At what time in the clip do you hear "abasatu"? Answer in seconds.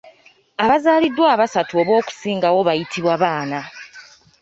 1.35-1.71